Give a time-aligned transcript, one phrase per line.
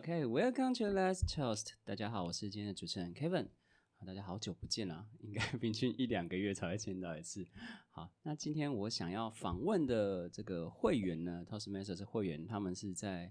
[0.00, 1.72] OK，Welcome to Let's Toast。
[1.84, 3.48] 大家好，我是今天的主持人 Kevin。
[4.06, 7.46] 大家好久不见了，应该平均一两个月才会见到一次。
[7.90, 13.30] 好，那今天我想要访问的这个会员呢，Toastmasters 会员，他们是在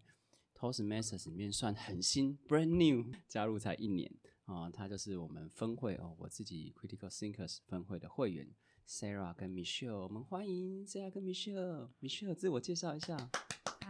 [0.54, 4.14] Toastmasters 里面算很新，brand new，加入才一年
[4.46, 4.70] 啊。
[4.70, 8.48] 他就是我们分会哦，我自己 Critical Thinkers 分会的会员
[8.88, 11.90] Sarah 跟 Michelle，我们欢迎 Sarah 跟 Michelle。
[12.00, 13.32] Michelle 自我介绍一下。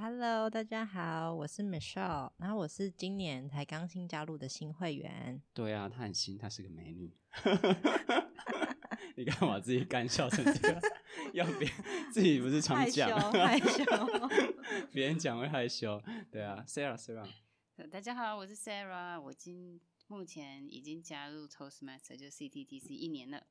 [0.02, 5.42] Hello，大家好，我是 Michelle，然后我是今年才刚新加入的新会员。
[5.54, 7.14] 对啊，她很新，她是个美女。
[9.18, 10.82] 你干嘛自己干笑成这样？
[11.34, 11.70] 要别
[12.14, 13.84] 自己不是常害羞讲， 害羞。
[14.94, 16.02] 别人讲会害羞。
[16.32, 17.28] 对啊，Sarah，Sarah，
[17.76, 23.44] 呃大家好，我是 Sarah，我今目前已经加入 Toastmaster 就 CTTC 一年了，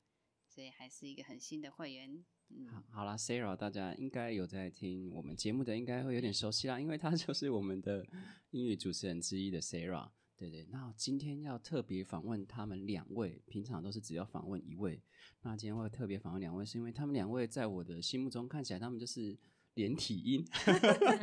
[0.48, 2.24] 所以还是一个很新的会员。
[2.50, 8.06] 嗯，好，好啦，Sarah，大家应该有在听我们节目的，应该会有点熟悉啦，因为她就是我们的
[8.50, 10.08] 英语主持人之一的 Sarah。
[10.36, 15.02] 对对，那今天要特别访问他们两位，平常都是只要访问一位，
[15.42, 19.36] 那今天会特别访问两位，是因为他们两位在我的心目中看起来，他们就是
[19.74, 20.46] 连体婴，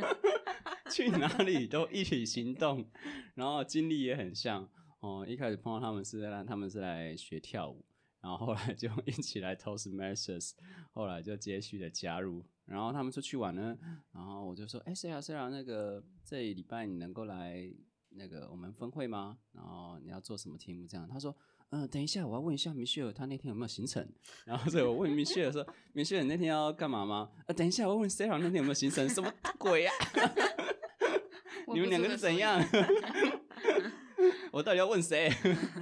[0.92, 2.86] 去哪里都一起行动，
[3.34, 4.68] 然后经历也很像
[5.00, 5.24] 哦。
[5.26, 7.82] 一开始碰到他们是来，他们是来学跳舞，
[8.26, 10.50] 然后后来就 一起来 Toastmasters，
[10.90, 12.44] 后来就接续的加入。
[12.64, 13.78] 然后他们出去玩呢，
[14.12, 17.72] 然后我就说：“哎，Sarah Sarah，那个这礼拜你能够来
[18.08, 19.38] 那个我们分会吗？
[19.52, 21.32] 然后你要做什么题目？”这样他说
[21.70, 24.04] ：“嗯、等一下，我要问一下 Michelle，他那天有没有行程？”
[24.44, 29.08] 然后所以我问 Michelle 说：“Michelle，你那天要干嘛吗？”啊，等一下，我问 Sarah 那天有没有行程？
[29.08, 29.92] 什么鬼呀、
[31.72, 32.60] 你们两个是怎样？
[34.50, 35.30] 我到底要问谁？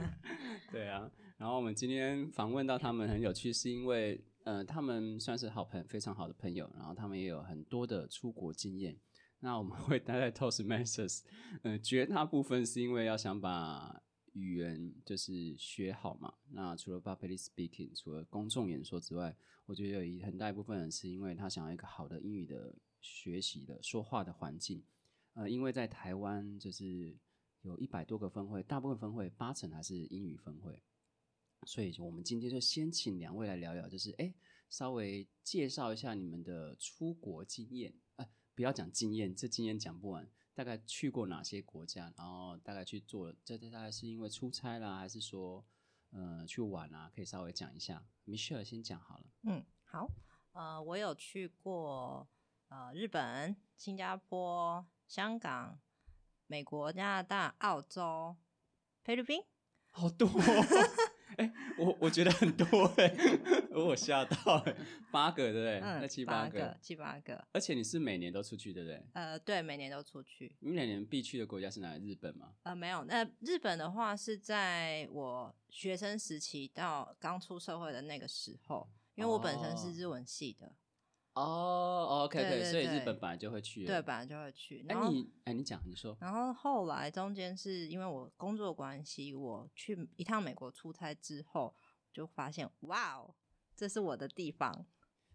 [0.71, 8.99] 对啊，然后我们今天访问到他们很有趣，是因为呃，他们算是好朋非常好的朋友，然后他们也有很多的出国经验。
[9.41, 11.23] 那我们会待在 Toastmasters，
[11.63, 14.03] 呃，绝大部分是因为要想把
[14.33, 16.33] 语言就是学好嘛。
[16.51, 19.37] 那除了 public speaking，除了公众演说之外，
[19.67, 24.83] 我觉得有一很大一部分人是因为他想要一个好的英语的学习的说话的环境。
[25.35, 27.15] 呃，因为在台湾就是
[27.63, 30.83] 有一百多个分会，大部分分会八成还是英语分会，
[31.67, 34.33] 所以我们今天就先请两位来聊聊，就是哎，
[34.69, 37.95] 稍微介绍一下你们的出国经验。
[38.17, 40.29] 呃，不要讲经验，这经验讲不完。
[40.55, 45.65] 大概去过哪些国家，然后大概去做了，这这大概是因为出差啦，还是说
[46.11, 47.11] 呃去玩啊？
[47.13, 48.07] 可以稍微讲一下。
[48.25, 49.25] Michelle 先讲好了。
[49.43, 50.09] 嗯，好，
[50.53, 52.29] 呃，我有去过
[52.69, 55.81] 呃日本、新加坡、香港、
[56.47, 58.37] 美国、加拿大、澳洲、
[59.03, 59.43] 菲律宾。
[59.91, 60.33] 好多、哦，
[61.37, 63.13] 哎、我我觉得很多哎、
[63.73, 64.37] 我吓到
[64.67, 64.75] 哎、
[65.11, 65.81] 八个对不对？
[65.81, 67.45] 那嗯，七八个，七八个。
[67.53, 69.03] 而且你是每年都出去对不对？
[69.15, 70.55] 呃，对，每年都出去。
[70.61, 72.13] 你每年必去的国家是哪里？
[72.13, 72.55] 日本吗？
[72.63, 73.03] 呃，没有。
[73.05, 80.73] 那日本的话是在我学生时期到刚出社会的那个时候，因为我本身是日文系的，哦
[81.35, 83.85] ，OK 对 OK，对对所以日本本来就会去。
[83.85, 84.81] 对，，本来就会去。
[84.89, 91.75] 哎、然后你哎，你讲，你说，然后后来中间是因为我工作关系，我去一趟美国出差之后，
[92.13, 93.35] 就发现哇哦，
[93.75, 94.87] 这是我的地方。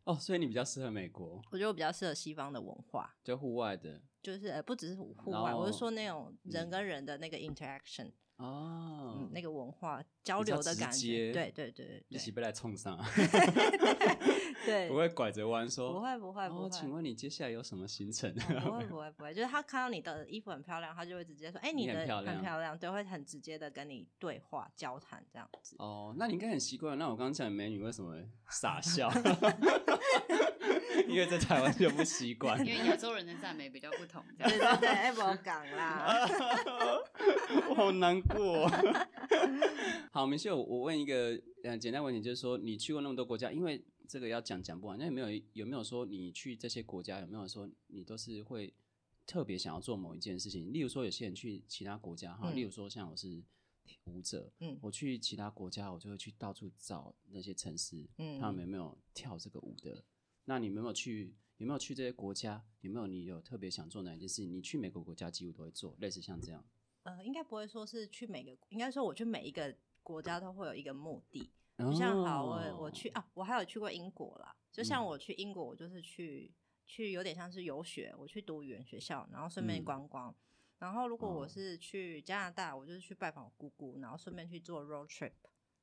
[0.06, 8.99] 哦，所以你比较适合美国，我觉得我比较适合西方的文化，就户外的就是呃不只是户外，我是后说那种人跟人的那个 interaction，、哦。
[9.70, 11.32] 嗯，那个文化交流的感觉。
[11.32, 12.98] 对对对对一起被来冲上
[14.66, 15.94] 对，不会拐着弯说。
[15.94, 16.70] 不会不会不哦，会。
[16.70, 18.30] 请问你接下来有什么行程？
[18.66, 25.76] 哦不会 不会不会，就是他看到你的衣服很漂亮，他就会直接说：“哎、你的很漂亮漂亮。”对，会很直接的跟你对话交谈这样子。
[25.80, 26.98] 哦，那你应该很习惯。
[26.98, 28.16] 那我刚刚讲的美女为什么
[28.50, 29.10] 傻笑？
[31.08, 32.60] 因为在台湾就不习惯。
[32.66, 34.80] 因为亚洲人的赞美比较不同，这对样。
[34.80, 36.28] 对对，哎，我讲啦。
[37.70, 38.70] 我好难过。
[40.12, 48.74] 好，明秀，我问一个呃简单问题，就是说你去过那么多国家，因为这个要讲讲不完，那有没有有没有说你去这些国家，有没有说你都是会
[49.28, 50.74] 特别想要做某一件事情？
[50.74, 53.44] 例如说，有些人去其他国家哈，嗯例如说像我是
[54.06, 60.04] 舞者，嗯我去其他国家，我就会去到处找那些城市，嗯他们有没有跳这个舞的？
[60.50, 61.32] 那你有没有去？
[61.58, 62.66] 有没有去这些国家？
[62.82, 64.52] 有没有你有特别想做哪一件事情？
[64.52, 66.66] 你去每个国家几乎都会做，类似像这样。
[67.04, 71.52] 呃，应该不会说是去每个，应该说我去每一个国家都会有一个目的。
[71.96, 74.56] 像好，我我去啊，我还有去过英国啦。
[74.72, 76.52] 就像我去英国，我就是去
[76.88, 80.34] 去有点像是游学，我去读语言学校，然后顺便嗯观光。
[80.80, 85.34] 然后如果我哦是去加拿大，我就是去拜访我姑姑，然后顺便去做 road trip，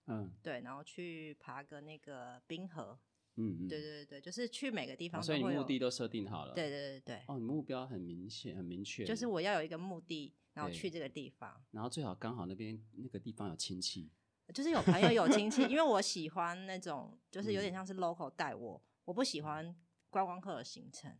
[0.06, 2.98] 嗯，对，然后去爬个那个冰河，
[3.36, 5.44] 嗯嗯，对对对对，就是去每个地哦所以你。
[5.54, 6.54] 目的都设定好了。
[6.54, 9.04] 对对对对，哦，你目标很明显，很明确。
[9.04, 11.62] 就是，我要有一个目的，然后去这个地方。
[11.70, 14.10] 然后最好刚好那边那个地方有亲戚。
[14.54, 19.74] 就是有朋友有亲戚， 因为我喜欢那种，就是有点嗯像是 local 带我，我不喜欢
[20.08, 21.12] 观光客的行程。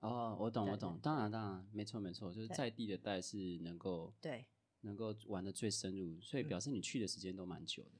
[0.00, 0.98] 哦，我懂，我懂。
[1.02, 4.44] 当然，当然，没错，没错，就是在地的带是能够对，
[4.82, 7.98] 能够玩的最深入，所以嗯表示你去的时间都蛮久的，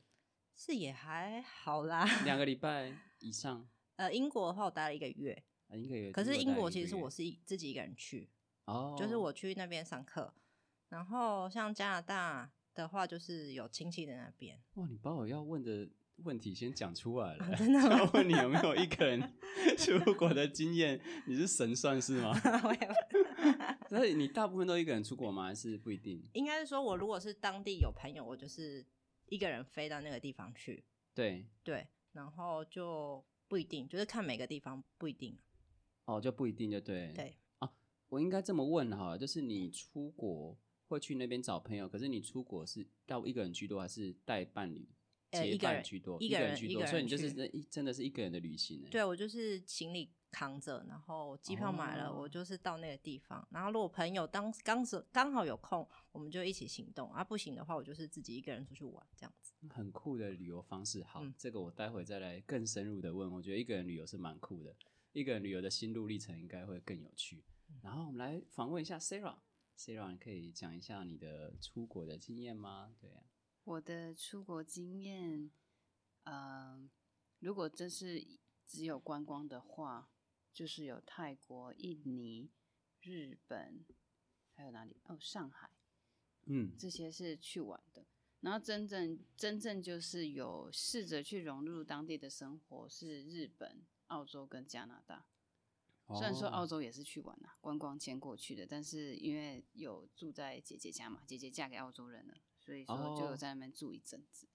[0.55, 2.05] 是也还好啦。
[2.25, 3.67] 两个礼拜 以上。
[3.97, 5.33] 呃，英国的话我待了一个月，
[5.69, 6.13] 啊应该有。
[6.13, 8.29] 可是英国其实我是是一自己一个人去，
[8.65, 10.35] 哦，就是我去那边上课，
[10.89, 14.61] 然后像加拿大的话，就是有亲戚在那边。
[14.75, 19.33] 哇，你把我要问的问题先讲出来了，真的 吗要问你有没有一个人
[19.79, 21.01] 出国的经验？
[21.27, 22.35] 你是神算是吗？
[23.89, 25.45] 所以你大部分都一个人出国吗？
[25.45, 26.21] 还是不一定？
[26.33, 28.85] 应该是说，我如果是当地有朋友，我就是
[29.27, 30.85] 一个人飞到那个地方去，
[31.15, 35.37] 对，对，然后就不一定，就是看每个地方不一定。
[36.05, 37.13] 哦，就不一定，就对。
[37.15, 37.73] 对啊，
[38.09, 44.87] 我应该这么问哈，就是你出国会去那边找朋友，可是你出国是到一个人居多，还是带伴侣？
[45.43, 48.89] 一个人伴居多，一个人人居多，所以你就是一真的是一个人的旅行呢。
[48.91, 53.47] 对我就是行李扛着，然后机票买了，哦我就是到那个地方。
[53.51, 59.53] 然后如果朋友当刚是刚好有空，我们就一起行动；啊，不行的话，我就是自己一个人出去玩这样子。
[59.71, 61.03] 很酷的旅游方式。
[61.05, 63.33] 好，嗯这个我待会再来更深入的问。
[63.33, 64.75] 我觉得一个人旅游是蛮酷的，
[65.13, 67.45] 一个人旅游的心路历程应该会更有趣。
[67.69, 69.37] 嗯然后我们来访问一下 Sarah。
[69.77, 72.95] Sarah，你可以讲一下你的出国的经验吗？
[73.01, 73.17] 对呀、
[73.65, 75.51] 我的出国经验，
[76.25, 76.87] 呃，
[77.39, 78.23] 如果真是
[78.67, 80.11] 只有观光的话，
[80.53, 82.51] 就是有泰国、印尼、
[83.01, 83.85] 日本，
[84.55, 84.97] 还有哪里？
[85.05, 85.71] 哦，上海，
[86.45, 88.05] 嗯，这些是去玩的。
[88.41, 95.27] 然后真正真正就是有试着去融入当地的生活，是日本、澳洲跟加拿大。
[96.09, 104.49] 虽然说澳哦洲也是去玩啦，观光签过去的，但是因为有住在姐姐家嘛，姐姐嫁给澳洲人了，所以说就在那边住一阵子。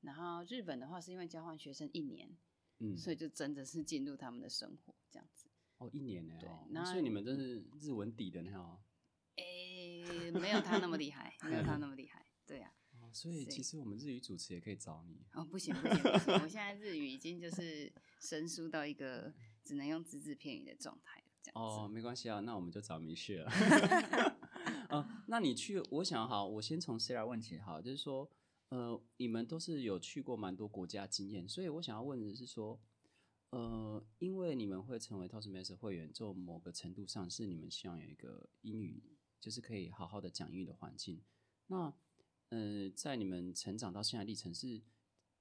[0.00, 2.36] 然后日本的话是因为交换学生一年，
[2.78, 5.48] 嗯，所以就真的是进入他们的生活这样子。
[5.78, 8.80] 哦，一年呢、对所以你们真是日文底的呢哦。
[9.36, 12.26] 诶、没有他那么厉害，没有他那么厉害。
[12.46, 15.26] 对呀、 哦，所以其实我们日语主持也可以找你。
[15.32, 21.80] 哦，不行不行不行，我现在日语已经就是生疏到一个只能用只字片语的状态了，这样子。
[21.80, 23.50] 哦，没关系啊，那我们就找米雪了。
[24.88, 28.30] 呃，那你去，我想好，我先从谁来问起哈，就是说，
[28.68, 32.80] 呃，你们都是有去过蛮多国家经验，所以我想要问的是说，
[33.50, 39.02] 呃，因为你们会成为 Toastmaster 会员，就某个程度上是你们希望有一个英语，
[39.40, 41.22] 就是可以好好的讲英语的环境。
[41.68, 41.92] 那，
[42.50, 44.82] 呃，在你们成长到现在历程是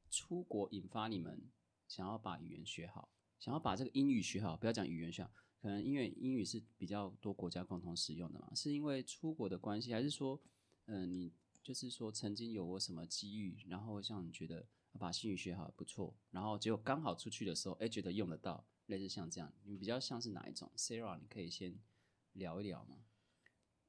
[0.10, 1.52] 出国引发你们
[1.88, 3.10] 想要把语言学好，
[3.40, 5.32] 想要把这个英语学好，不要讲语言学好，
[5.62, 10.40] 可能因为英语是比较多国家共同使用的嘛，是因为出国的关系，还是说，
[10.86, 14.68] 嗯、你就是说曾经有过什么机遇，然后像你觉得
[15.00, 21.80] 把英语学好不错，然后结果刚好出去的时候，哎，觉得用得到，类似像这样，你比较像是哪一种？Sarah，你可以先
[22.34, 23.06] 聊一聊吗？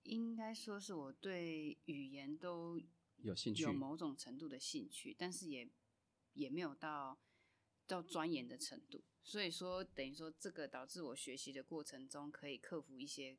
[0.05, 2.81] 应该说是我对语言都
[3.19, 5.69] 有兴趣有某种程度的兴趣，但是也
[6.33, 7.19] 也没有到
[7.87, 9.03] 到钻研的程度。
[9.23, 13.39] 所以说，等于说这个导致我学习的过程中可以克服一些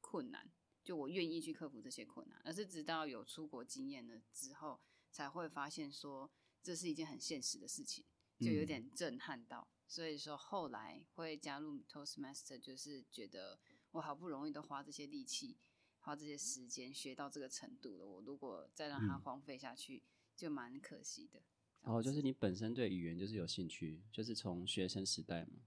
[0.00, 0.50] 困难，
[0.82, 6.30] 就我愿意去克服这些困难，而是直到有出国经验了之后，才会发现说
[6.62, 8.04] 这是一件很现实的事情，
[8.38, 9.68] 就有嗯点震撼到。
[9.86, 13.58] 所以说后来会加入 Toastmaster，就是觉得
[13.92, 15.58] 我好不容易都花这些力气。
[16.02, 20.02] 花这些时间学到这个程度了，我如果再让它嗯荒废下去，
[20.34, 21.42] 就蛮可惜的。
[21.82, 25.60] 然后就是你本身对语言就是有兴趣，就是从学生时代嘛，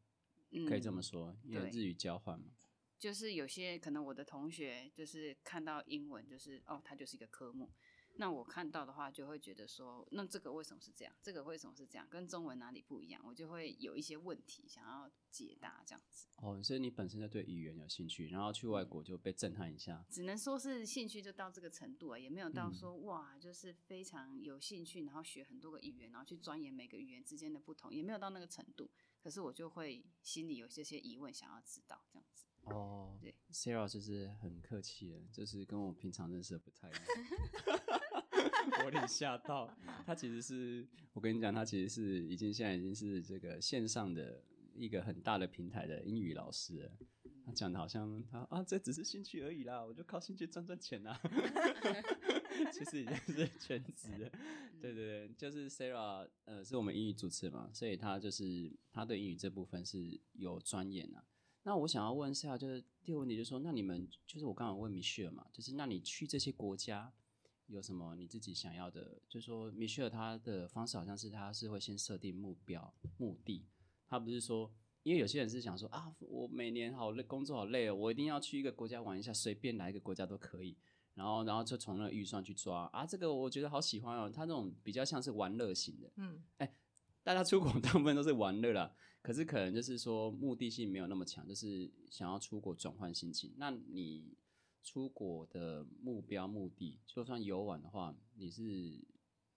[0.67, 2.45] 可以这么嗯说，因为对日语交换嘛。
[2.99, 7.69] 就是有些可能我的同学就是看到英文，就是哦，它就是一个科目。
[8.15, 11.15] 那我看到的话，就会觉得说，那这个为什么是这样？
[11.21, 12.07] 这个为什么是这样？
[12.09, 13.21] 跟中文哪里不一样？
[13.25, 16.27] 我就会有一些问题想要解答，这样子。
[16.37, 20.05] 哦，所以你本身就对语言有兴趣，然后去外国就被震撼一下。
[20.09, 28.91] 只能说是兴趣就到这个程度啊，也没有到嗯说、哇，就是非常有兴趣，然后学很多个语言，然后去钻研每个语言之间的不同，也没有到那个程度。
[29.19, 32.45] 可是我就会心里有这些疑问，想要知道这样子。
[32.65, 37.01] 哦，对，Sarah 就是很客气的，就是跟我平常认识的不太一样。
[38.79, 39.69] 我有点吓到，
[40.05, 44.41] 他其实是我跟你讲，他其实是已经现在已经是这个线上的
[44.73, 46.91] 一个很大的平台的英语老师了。
[47.45, 51.19] 他讲的好像他啊，这只是兴趣而已啦，我就靠兴趣赚赚钱啦。
[52.71, 54.29] 其实已经是全职了。
[54.81, 61.23] 对对对，就是 Sarah，呃，是我们英语主持嘛，所以他就是他对英语这部分是有钻研啊。
[61.63, 67.11] 那我想要问一下，就是第二个问题，就是说，那你们就是我刚刚问 Michelle 嘛，就是那你去这些国家
[67.67, 69.19] 有什么你自己想要的？
[69.27, 73.65] 就是说，Michelle 他的方式好像是他是会先设定目标目的，
[74.07, 74.71] 他不是说。
[75.03, 80.77] 因为有些人是想说啊，我每年好累，工作好累哦，我一定要去一个国家玩一下，随便哪一个国家都可以。
[81.13, 84.29] 然后，然后就从那个预算去抓啊，这个我觉得好喜欢哦。
[84.29, 86.73] 他那种比较像是玩乐型的，嗯，哎，
[87.21, 93.53] 大家出国 大部分都是玩乐啦，可是可能就是说目的性没有那么强，就是想要出国转换心情。
[93.57, 94.37] 那你
[94.83, 99.01] 出国的目标目的，就算游玩的话，你是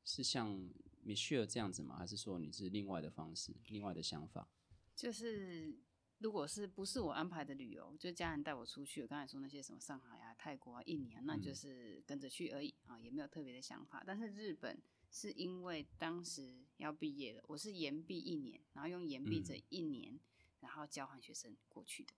[0.04, 0.56] 是像
[1.04, 1.96] Michelle 这样子吗？
[1.98, 4.48] 还是说你是另外的方式，另外的想法？
[4.94, 5.76] 就是，
[6.18, 14.04] 如果是不是我安排的旅游，就家人带我出去，我刚才说那些什么上海啊、泰国啊、印尼啊，那就是跟着去而已啊，也没有特别的想法。
[14.06, 20.18] 但是日本是因为当时要毕业了，我是延毕一年，然后用延毕这一年，
[20.60, 22.12] 然后交换学生过去的，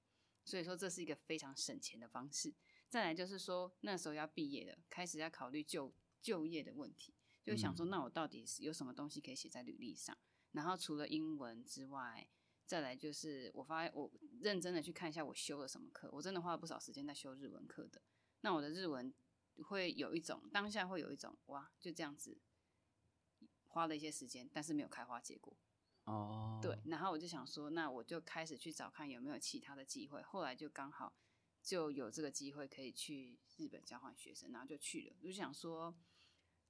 [0.45, 2.55] 所以说这是一个非常省钱的方式。
[2.89, 7.15] 再来就是说那时候要毕业了，开始要考虑就就业的问题，
[7.45, 10.17] 就想说那我到底是有什么东西可以写在履历上？
[10.53, 12.29] 然后除了英文之外。
[12.67, 18.03] 再来就是，我发我认真的去看一下我修了什么课，我真的花了不少时间在修日文课的。
[18.43, 19.11] 那我的日文
[19.63, 22.37] 会有一种当下会有一种哇，就这样子
[23.79, 25.57] 花了一些时间，但是没有开花结果。
[26.03, 30.21] 哦，对，然后我就想说，那我就开始去找看有没有其他的机会。
[30.23, 31.15] 后来就刚好
[31.63, 35.17] 就有这个机会可以去日本交换学生，然后就去了。
[35.21, 35.95] 我就想说，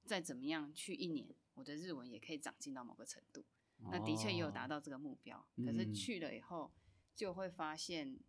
[0.05, 3.43] 再怎么样去一年，我的日文也可以长进到某个程度。
[3.91, 6.69] 那的确也有达到这个目标，可是去了以后
[7.15, 8.19] 就会发现，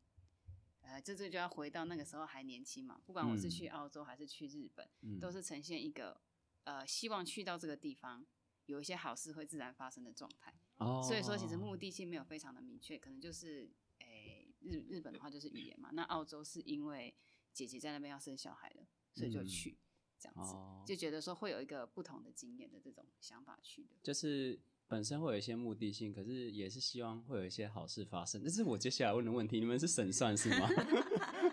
[0.83, 3.01] 呃，这这就要回到那个时候还年轻嘛。
[3.05, 6.21] 不管我是去澳洲还是去日本，都是呈现一个
[6.63, 8.25] 呃希望去到这个地方
[8.71, 10.55] 有一些好事会自然发生的状态。
[10.77, 15.91] 哦，所以说其实目的性没有非常的明确，可能就是诶日日本的话就是语言嘛。
[15.93, 17.15] 那澳洲是因为
[17.53, 19.77] 姐姐在那边要生小孩了，所以就去
[20.19, 20.55] 这样子，
[20.87, 24.61] 就觉得说会有一个不同的经验的这种想法去的，就是。
[24.91, 28.43] 本身会有一些目的性，可是也是希望会有一些好事发生。
[28.43, 30.69] 这是我接下来问的问题，你们是神算是吗？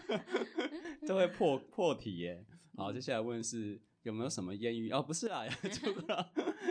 [1.05, 2.43] 都会破破题耶。
[2.75, 4.89] 好，接下来问是有没有什么艳遇？
[4.89, 5.93] 哦，不是啊， 出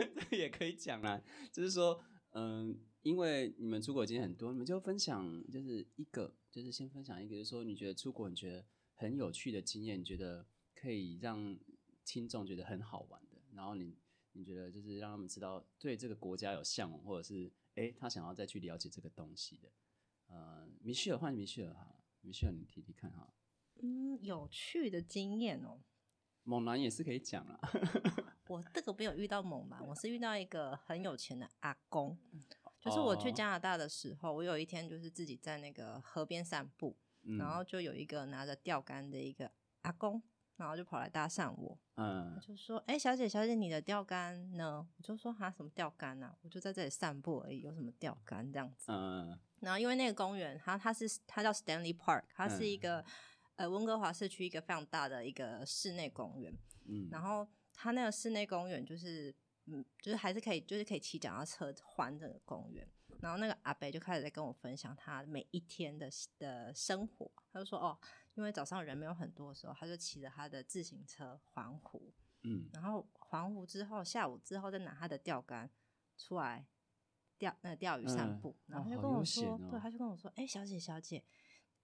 [0.05, 1.21] 国 也可以讲啦。
[1.51, 1.99] 就是说，
[2.31, 11.57] 嗯，因为你们出国经验很多，你们就分享就是一个，就是先分享一个，就是说你觉得出国你觉得很有趣的经验，你觉得可以让
[12.05, 13.97] 听众觉得很好玩的，然后你。
[14.33, 19.71] 你觉得就是让他们知道对这个国家有向往，或者是哎，他想要再去了解这个东西的。
[20.27, 23.33] 呃，米歇尔换米歇尔哈，米歇尔你提提看哈。
[23.81, 25.81] 嗯，有趣的经验哦。
[26.43, 27.59] 猛男也是可以讲啊。
[28.49, 32.17] 我这个没有遇到猛男，我是遇到一个很有钱的阿公。
[32.79, 36.95] 就是我去加拿大的时候，我有一天就是自己在那个河边散步，
[37.37, 39.51] 然后就有一个拿着钓竿的一个
[39.81, 40.21] 阿公。
[40.57, 46.35] 然后就跑来搭讪我，嗯，就说：“哎，小姐，小姐，你的钓竿呢？”我就说：“哈，什么钓竿啊？
[46.41, 53.05] 我就在这里散步而已，有什么钓竿这样子？”嗯，然后因为那个公园，它它是它叫 Stanley Park，它是一个
[53.57, 56.51] 呃温哥华市区一个非常大的一个室内公园。
[56.85, 59.33] 嗯，然后它那个室内公园就是
[59.67, 62.85] 嗯，就是还是可以，就是可以骑脚踏车环这个公园。
[63.21, 67.97] 然后那个阿北就开始在跟我分享他每一天的的生活，他就说：“哦。”
[68.37, 75.67] 因为早上人没有很多的时候，他就骑着他的自行车环湖，嗯，然后环湖之后，下午之后再拿他的钓竿
[76.15, 76.67] 出来
[77.39, 81.23] 钓那钓鱼散步，然后他就跟我说，对，他就跟我说，哎，小姐小姐，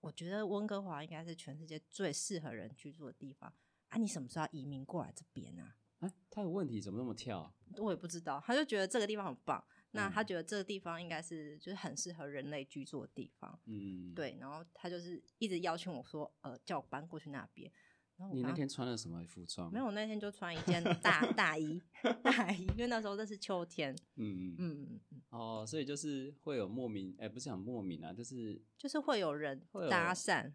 [0.02, 3.52] 我觉得温哥华应该是全世界最适合人居住的地方
[3.94, 5.76] 啊，你什么时候要移民过来这边啊？
[6.00, 7.54] 哎，他的问题怎么那么跳？
[7.78, 9.64] 我也不知道，他就觉得这个地方很棒。
[9.92, 14.36] 那他觉得这个地方应该是就是很适合人类居住的地方，嗯，对。
[14.42, 17.72] 然后他就是一直邀请我说，呃，叫我搬过去那边。
[18.18, 19.72] 然后你那天穿了什么服装？
[19.72, 21.80] 没有，我那天就穿一件大大衣，
[22.24, 23.96] 大衣，因为那时候那是秋天。
[24.16, 25.22] 嗯嗯嗯。
[25.30, 30.52] 哦，所以就是会有莫名，哎，不是很莫名啊，就是就是会有人搭讪。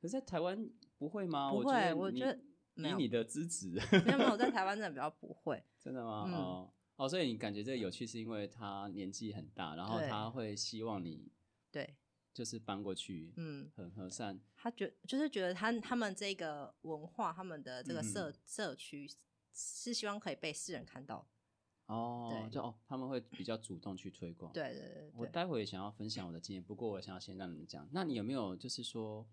[0.00, 1.50] 可在台湾不会吗？
[1.50, 2.38] 不会，我觉得
[2.88, 3.68] 以你的资质，
[4.04, 5.62] 没有没有，在 台湾真的比较不会。
[5.78, 6.30] 真的吗？
[6.32, 6.72] 哦。
[6.96, 11.32] 哦，所以你感觉这个有趣，是因为他年纪很大，然后他会希望你
[11.72, 11.96] 对，
[12.34, 14.38] 就是搬过去，嗯，很和善。
[14.54, 19.10] 他觉就是觉得他他们这个文化，他们的这个社社区
[19.54, 21.26] 是希望可以被世人看到。
[21.86, 24.52] 哦，就哦，他们会比较主动去推广。
[24.52, 25.10] 对对对。
[25.16, 27.88] 我待会也想要分享我的经验，不过我想要先让你们讲。
[27.92, 29.26] 那你有没有就是说，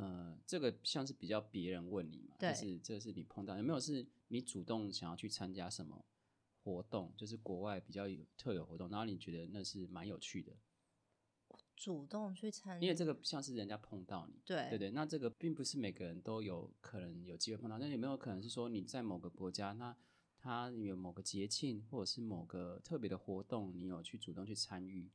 [0.00, 2.52] 呃，这个像是比较别人问你嘛，对。
[2.52, 6.04] 就是这个是你碰到有没有是你主动想要去参加什么
[6.62, 10.52] 活动，就是国外比较有特有活动，然后你觉得那是蛮有趣的，
[11.74, 19.96] 主动去参，因为这个像是人家碰到你，对对对，那这个并不是每个人都有可能有机会碰到，那有没有可能是说你在某个国家，那
[20.38, 25.10] 它有某个节庆或者是某个特别的活动，你有去主动去参与，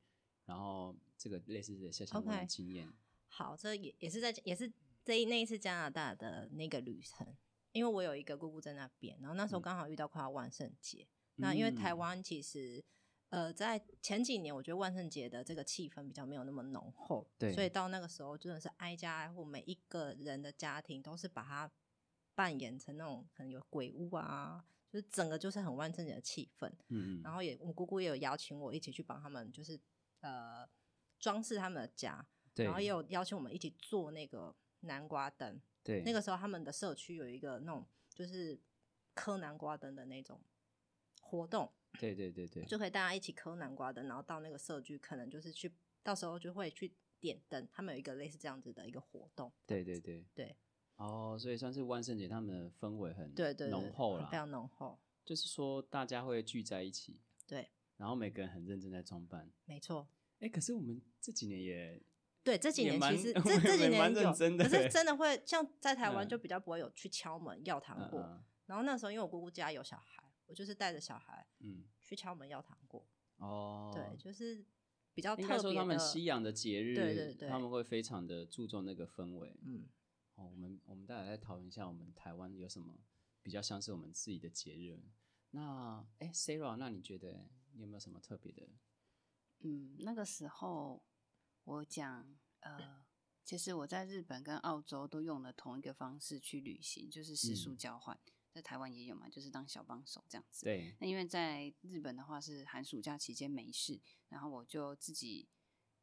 [0.45, 2.91] 然后这个类似的像相关的经验
[3.35, 4.71] 好，这也也是在也是
[5.03, 7.35] 这一那一次加拿大的那个旅程，
[7.71, 9.63] 因为我有一个姑姑在那边，然后那时候嗯。
[9.63, 11.97] 刚好遇到快要万圣节，那因为台嗯。
[11.97, 12.83] 湾其实。
[13.29, 21.71] 呃，在前几年，我觉得万圣节的这个气氛比较没有那么浓厚，对所以到那个时候真的是挨家挨户，每一个人的家庭都是把它
[22.35, 26.71] 扮演成那种可能有鬼屋啊，就是整个就是很万圣节的气氛。
[27.23, 29.81] 然后也我姑姑也有邀请我一起去帮他们，就是
[30.19, 30.63] 呃
[31.17, 35.59] 装饰他们的家，对，然后也有邀请我们一起做那个南瓜灯。
[35.83, 38.57] 对那个时候他们的社区有一个那种就是
[39.13, 40.39] 磕南瓜灯的那种
[41.21, 41.69] 活动，
[41.99, 45.69] 对对对对，就可以大家一起磕南瓜灯，然后到那个社区可能就是去
[46.01, 49.51] 到时候就会去点灯，他们有一个类似这样子的一个活动。
[49.65, 50.55] 对对对对
[50.95, 54.97] 哦，所以算是万圣节他们的氛围很对对对浓厚了，非常浓厚。
[55.25, 59.51] 就是说大家会聚在一起，对，然后每个人很认真在装扮。
[59.65, 60.07] 没错。
[60.39, 62.01] 哎，可是我们这几年也
[62.43, 68.19] 对，这几年其实 我这这几年有，认真的可是欸真的会像在台湾嗯就比较不会有去敲门要糖果。
[68.19, 73.05] 嗯嗯然后那时候因为我姑姑家有小孩，我就是带着小孩嗯去敲门要糖果。
[73.37, 74.65] 哦，对，就是
[75.13, 75.47] 比较特应。
[75.47, 79.59] 该说他们西洋的节日，对对对他们会非常的注重那个氛围。
[79.65, 79.85] 嗯，
[80.35, 82.97] 哦，我们我们待会再讨论一下，我们台湾有什么
[83.41, 84.97] 比较像是我们自己的节日。
[85.51, 88.69] 那哎，Sarah，那你觉得你有没有什么特别的？
[89.59, 91.03] 嗯，那个时候
[91.63, 93.05] 我讲，呃，
[93.43, 98.19] 其实我在日本跟澳洲都用了同一个方式去旅行，就是食宿嗯交换，
[98.51, 100.65] 在台湾也有嘛，就是当小帮手这样子。
[100.65, 105.47] 对，那因为在日本的话是寒暑假期间没事，然后我就自己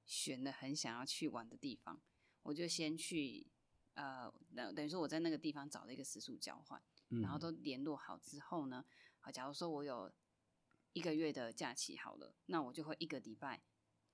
[0.05, 2.01] 选了很想要去玩的地方，
[2.43, 3.47] 我就先去，
[3.95, 6.83] 呃，等等于说我在那个地方找了一个食宿交换。
[7.13, 8.85] 嗯然后都联络好之后呢，
[9.19, 10.13] 好，假如说我有
[10.93, 13.61] 一个月的假期好了，那我就会一个礼拜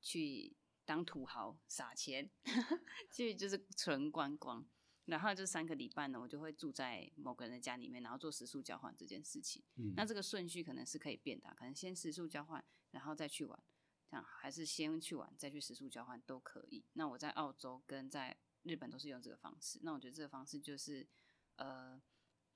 [0.00, 2.30] 去当土豪撒钱，
[3.12, 4.66] 去就是纯观光。
[5.04, 9.62] 然后这三个礼拜呢，我就会住在某个人的家里面，然后做食宿交换这件事情。
[9.76, 13.62] 嗯那这个顺序可能是可以变的啊，可能先食宿交换，然后再去玩，
[14.10, 16.84] 这样还是先去玩再去食宿交换都可以。
[16.94, 21.06] 那我在澳洲跟在日本都是用这个方式，那我觉得这个方式就是
[21.54, 22.02] 呃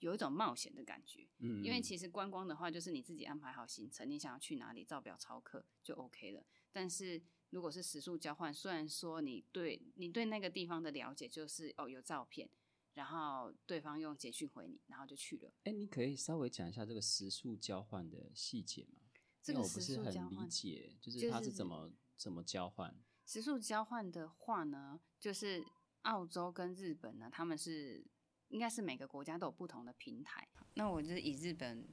[0.00, 6.44] 有一种冒险的感觉，嗯，因为嗯其实观光的话，就是你自己安排好行程，你想要去哪里，照表操课就 OK 了。
[6.72, 12.48] 但是如果是食宿交换，虽然说你对你对那个地方的了解就是哦有照片，
[12.94, 15.52] 然后对方用简讯回你，然后就去了。
[15.64, 19.02] 哎，你可以稍微讲一下这个食宿交换的细节吗？
[19.42, 22.94] 这个食因为我不是很理解，就就是它是怎么怎么交换？
[23.26, 25.64] 食宿交换的话呢，就是
[26.02, 28.04] 澳洲跟日本呢，他们是
[28.50, 30.46] 应该是每个国家都有不同的平台。
[30.74, 31.84] 那我就是以日本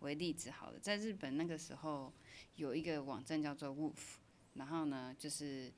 [0.00, 2.12] 为例子好了，在日本那个时候
[2.54, 4.18] 有一个网站叫做 Woof，
[4.54, 5.72] 然后呢，就是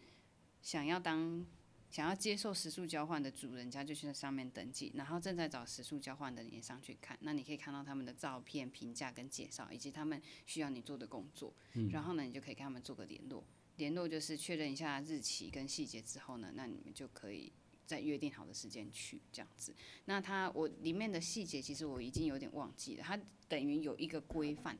[0.60, 1.46] 想要当
[1.90, 11.52] 想要接受食宿交换的主人家就去那上面登记，然后正在找食宿交换的人也上去看，那你可以看到他们的照片、评价跟介绍，以及他们需要你做的工作。
[11.90, 13.44] 然后呢，你就可以跟他们做个联络，
[13.76, 17.52] 联络就是确认一下日期跟细节之后呢，那你们就可以
[17.92, 19.74] 在约定好的时间去这样子。
[20.06, 24.78] 那它我里面的细节其实我已经有点忘记了，它等于有一个规范。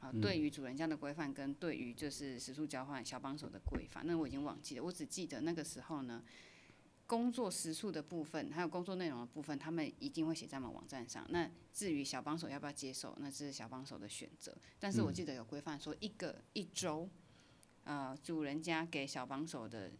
[0.00, 4.84] 啊，对于主人家的规范跟对于就是食宿交换小帮手的规范，那我已经忘记了。
[4.84, 6.22] 我只记得那个时候呢，
[7.04, 11.26] 工作时数的部分还有工作内容的部分，他们一定会写在我们网站上。
[11.30, 14.56] 那至于小帮手要不要接受，那是小帮手的选择。
[14.78, 17.08] 但是我记得有规范说，一个一周，
[17.82, 19.90] 呃，主人家给小帮手的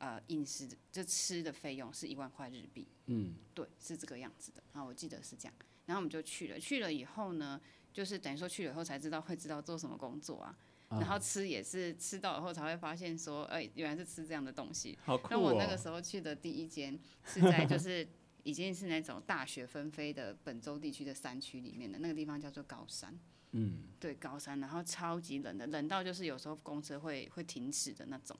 [0.00, 2.88] 呃饮食就吃的费用是一万块日币。
[3.06, 4.60] 嗯，对，是这个样子的。
[4.72, 5.54] 啊，我记得是这样。
[5.86, 7.60] 然后我们就去了，去了以后呢，
[7.92, 10.56] 就是等于说去了以后才知道会知道做什么工作啊。
[10.90, 14.98] 然后吃也是吃到以后才会发现说，哎、原来是吃这样的东西。
[15.04, 15.76] 好酷那我那个哦！
[15.76, 18.04] 时候去的第一间是在就是
[18.42, 23.16] 已经是那种大雪纷飞的本州地区的山区里面的那个地方叫做高山。
[23.52, 28.36] 嗯，对，高山，然后超级冷的，冷到就是有时候公车会会停止的那种。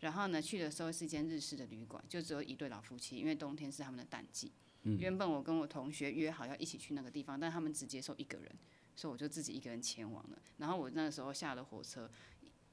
[0.00, 4.52] 然后呢，去的时候是一间日式的旅馆，就只有一对老夫妻，因为冬天是他们的淡季。
[4.84, 8.50] 原本我跟我同学约好要一起去那个地方，但他们只接受一个人，
[8.96, 10.38] 所以我就自己一个人前往了。
[10.58, 12.10] 然后我那个时候下了火车，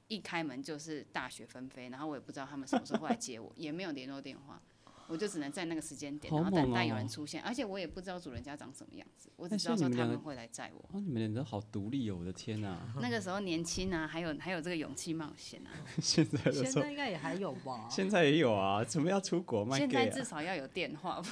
[0.08, 4.62] 一开门就是大雪纷飞，然后我也不知道他们什么时候会来接我，也没有联络电话。
[5.08, 10.80] 我就只能在那个时间点，然后等待有人出现，而且我也不知道主人家长什么样子，我只那知道说他们会来载我。
[10.92, 12.78] 哦，你们两个好独立哦，我的天哪！
[13.00, 17.88] 那个时候年轻啊，还有还有这个勇气冒险啊， 现在的现在应该也还有吧？
[17.90, 20.24] 现在也有啊，怎么要出国卖现在至啊？
[20.24, 21.22] 少要有电话，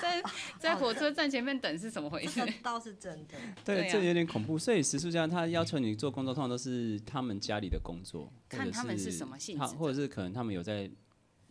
[0.00, 0.22] 在
[0.58, 2.40] 在火车站前面等是怎么回事？
[2.62, 3.34] 倒是真的。
[3.64, 4.58] 对，这有点恐怖。
[4.58, 10.90] 所以食宿家他要求你做工作，通常都是他们家里的工作，看他们是什么性质或者是可能他们有在，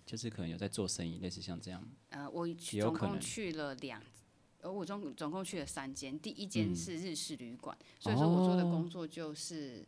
[0.06, 1.84] 就是可能有在做生意，类似像这样。
[2.10, 4.02] 呃，我总共去了两，
[4.60, 9.86] 呃，我总总共去了三间，第一间嗯是日式旅馆，所以说我做的哦工作就是，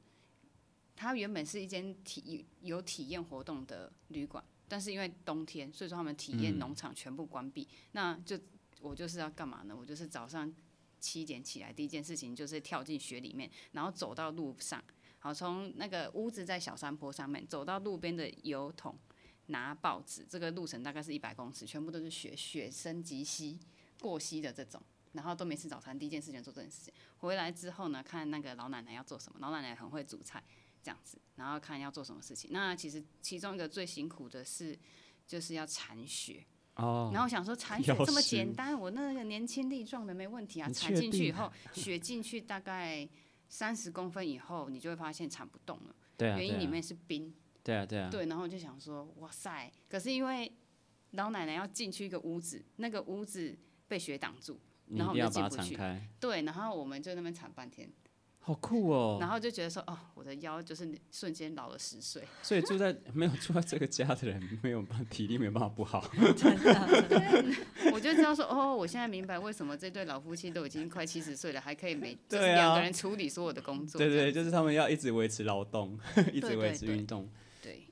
[0.96, 8.40] 它原本是一间体有体验活动的旅馆，但是因为冬天，所以说他们体验嗯农场全部关闭，那就
[8.82, 9.76] 我就是要干嘛呢？
[9.78, 10.52] 我就是早上
[11.00, 14.82] 七点起来，第一件事情就是跳进雪里面，然后走到路上，
[15.20, 18.98] 好从那个屋子在小山坡上面走到路边的油桶。
[19.48, 23.60] 拿报纸，这个路程大概是一百公尺，全部都是雪，雪深及膝，
[24.00, 24.82] 过膝的这种，
[25.14, 26.94] 然后都没吃早餐，第一件事情做这件事情。
[27.18, 30.44] 回来之后呢，看那个老奶奶要做什么，老奶奶很会煮菜，
[30.82, 32.50] 这样子，然后看要做什么事情。
[32.52, 34.78] 那其实其中一个最辛苦的是，
[35.28, 36.44] 就是要铲雪。
[36.76, 43.08] 哦，然后想说 铲雪这么简单，我那个年轻力壮的没问题啊，铲进去以后，雪进去大概
[43.48, 47.34] 三十公分以后，你就会发现铲不动了，对啊，对啊原因里面是冰。
[47.66, 49.72] 对啊，对啊，对，然后我就想说，哇塞！
[49.90, 50.52] 可是因为
[51.12, 54.60] 老奶奶要进去一个屋子，那个屋子被雪挡住，
[54.92, 57.90] 然后我就进不去开，对，然后我们就那边铲半天，
[58.40, 59.18] 好酷哦。
[59.20, 62.22] 然后就觉得说，哦，我的腰就是瞬间老了十岁。
[62.44, 66.08] 所以住在 没有住在这个家的人，没有办法体力没有办法不好。
[67.92, 73.98] 我就知道说，哦，我现在明白为什么这对老夫妻都已经快七十岁了，还可以每就是两个人处理所有的工作。
[73.98, 75.98] 对对，就是他们要一直维持劳动，
[76.32, 77.24] 一直维持运动。
[77.24, 77.45] 对，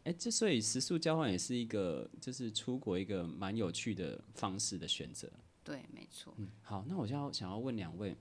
[0.03, 5.31] 哎，之所以食宿交换也是一个，就是出国一个蛮有趣的方式的选择。
[5.63, 6.33] 对，没错。
[6.37, 8.15] 嗯，好，那我就要想要问两位，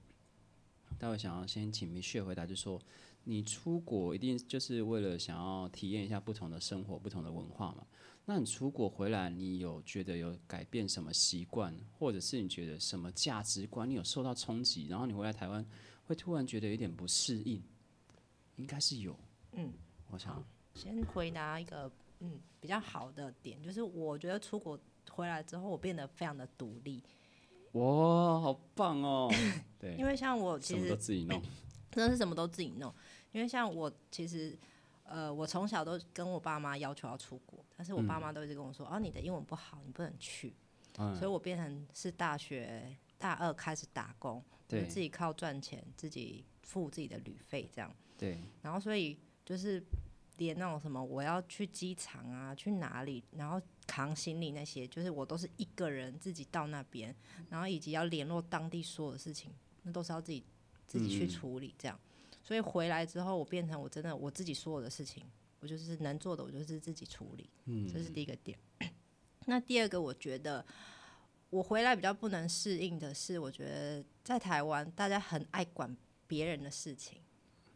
[0.98, 2.80] 待会想要先请明旭回答，就是说
[3.24, 7.84] 你出国一定就是为了想要体验一下不同的生活、不同的文化嘛？
[8.24, 15.66] 那你出国回来，你有觉得有改变什么习惯，或者是你觉得什么价值观你有受到冲击，然后你回来台湾
[16.04, 17.60] 会突然觉得有点不适应？
[18.54, 19.18] 应该是有，
[19.54, 19.72] 嗯，
[20.08, 24.78] 我想，先回答一个嗯比较好的点，就是我觉得出国
[25.10, 27.02] 回来之后，我变得非常的独立，
[27.72, 29.30] 哇，好棒哦！
[29.78, 31.40] 对，因为像我其实都自己弄，
[31.90, 32.92] 真的是什么都自己弄。
[33.32, 34.56] 因为像我其实，
[35.04, 40.54] 呃，我从小都跟我爸妈要求要出国，但是我爸妈都一直跟我说，哦，你的英文不好，你不能去。
[40.98, 47.90] 嗯所以我变成是大学大二开始打工，就自己靠赚钱，自己付自己的旅费这样。
[48.18, 49.82] 对，然后所以就是
[50.42, 57.14] 连那种什么我要去机场啊，去哪里，然后扛行李那些，就是我都是一个人自己到那边，
[57.48, 59.52] 然后以及要联络当地所有的事情，
[59.82, 60.44] 那都是要自己
[60.86, 61.98] 自己去嗯处理这样。
[62.42, 65.24] 所以回来之后，我变成我真的我自己所有的事情，
[65.60, 67.48] 我就是能做的，我就是自己处理。
[67.66, 68.58] 嗯，这是第一个点。
[69.46, 70.64] 那第二个，我觉得
[71.50, 77.20] 我回来比较不能适应的是，我觉得在台湾大家很爱管别人的事情。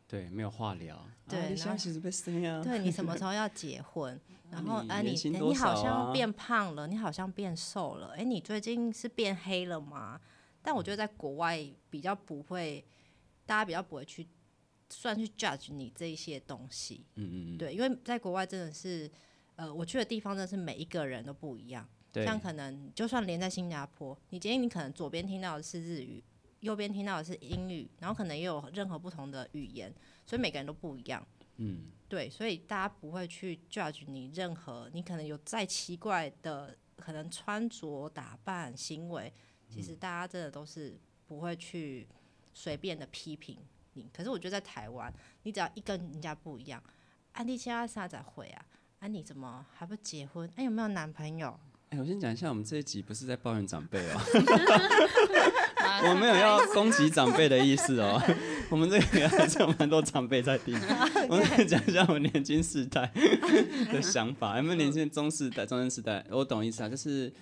[0.08, 1.04] 对，没有话聊。
[1.28, 2.62] 对然后啊你现在其实被生呀。
[2.62, 4.18] 对你什么 时候要结婚？
[4.50, 10.20] 然后哎啊，你你好像变胖了，你好像变瘦了，哎，你最近是变黑了吗？
[10.62, 12.84] 但我觉得在国外比较不会，
[13.44, 14.26] 大家比较不会去
[14.88, 17.04] 算去 judge 你这一些东西。
[17.16, 19.10] 嗯嗯嗯，对，因为在国外真的是，
[19.56, 21.86] 呃，我去的地方真的是每一个人都不一样。
[22.12, 26.22] 对，像可能就算连在新加坡，你今天你可能左边听到的是日语，
[26.66, 29.94] 右边听到的是英语，然后可能也有任何不同的语言，
[30.26, 31.24] 所以每个人都不一样。
[31.58, 39.32] 嗯，对，所以大家不会去 judge 你任何，你可能有再奇怪的可能穿着打扮行为，
[39.68, 40.98] 其实大家真的都是
[41.28, 42.08] 不会去
[42.52, 43.56] 随便的批评
[43.92, 44.10] 你。
[44.12, 45.12] 可是我觉得在台湾，
[45.44, 46.82] 你只要一跟人家不一样，
[47.32, 48.66] 安迪现在啥才会啊？
[48.98, 50.50] 啊，你怎么还不结婚？
[50.56, 51.58] 哎、有没有男朋友？
[51.90, 54.26] 哎、我先讲一下，我们这一集不是在抱怨长辈哦，马
[56.08, 58.20] 我没有要攻击长辈的意思哦。
[58.70, 60.74] 我们这个还是有蛮多长辈在听，
[61.30, 63.10] 我们讲一下我们年轻世代
[63.92, 64.56] 的想法。
[64.56, 66.24] 有没有年轻中世代、中生世代？
[66.30, 67.32] 我懂意思啊，就是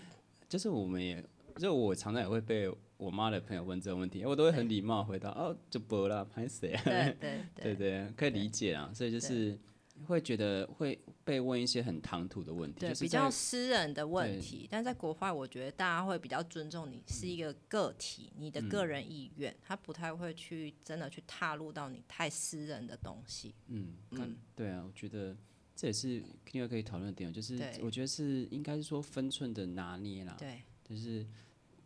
[0.49, 1.25] 就是我们也，
[1.59, 6.83] 就我常常也会被我妈的朋友问这个问题，我都会很礼貌回答哦，就不啦，拍谁啊？
[6.85, 8.91] 对对对对，可以理解啊。
[8.95, 9.59] 所以就是
[10.07, 14.67] 会觉得会被问一些很唐突的问题，对，就是比较私人的问题。
[14.71, 23.55] 但在国外，我觉得大家会比较尊重你是一个个体，你的个人意愿，他不太会去真的去踏入到你太私人的东西。
[23.69, 25.37] 嗯，嗯嗯，对啊，我觉得
[25.77, 31.27] 这也是另外可以讨论的点，就是我觉得是应该是说分寸的拿捏啦，对就是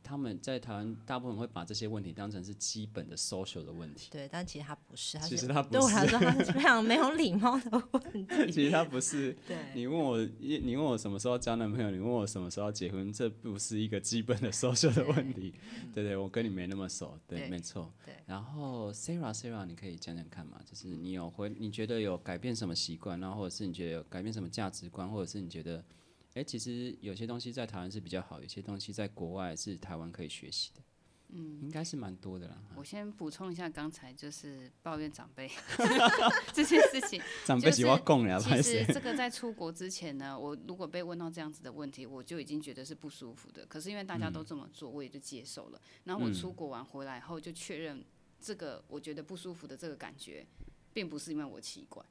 [0.02, 8.26] 他们在台湾大部分会把这些问题当成是基本的 social 的问题，对，但其实他不是，他是其实他不对我来说他是非常没有礼貌的问题。
[8.52, 9.36] 其实他不是。
[9.46, 15.54] 对你问我，你你问我什么时候交男朋友，你问我什么时候结婚，这不是一个基本的 social 的问题。
[15.94, 17.92] 对对，我跟你没那么熟，对，对没错。
[18.04, 25.84] 对然后 Sarah Sarah，你可以讲讲看嘛，就是你有回，你觉得有改变什么习惯，然后或者是你觉得有改变什么价值观，或者是你觉得，
[26.34, 30.82] 哎，其实有些东西在台湾是比较好，有些东西在国外是台湾可以学习的。
[31.30, 32.56] 嗯，应该是蛮多的啦。
[32.74, 35.50] 我先补充一下，刚才就是抱怨长辈
[36.54, 37.20] 这件事情。
[37.44, 38.62] 长辈喜欢供了，其？
[38.62, 43.66] 实这个在出国之前呢，我如果被问到这样子的问题，我就已经觉得是不舒服的。
[43.66, 45.80] 可是因为大家都这么做，我也就接受了。
[46.04, 48.02] 然后我出国完回来后，就确认
[48.40, 50.46] 这个我觉得不舒服的这个感觉，
[50.94, 52.02] 并不是因为我奇怪。